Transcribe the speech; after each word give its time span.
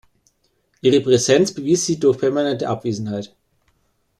Ihre 0.81 0.99
Präsenz 1.01 1.53
bewies 1.53 1.85
sie 1.85 1.99
durch 1.99 2.17
permanente 2.17 2.67
Abwesenheit. 2.67 3.35